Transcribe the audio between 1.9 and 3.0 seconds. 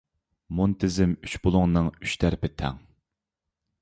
ئۈچ تەرىپى تەڭ.